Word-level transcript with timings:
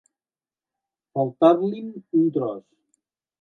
Faltar-li'n 1.19 1.93
un 2.21 2.25
tros. 2.39 2.65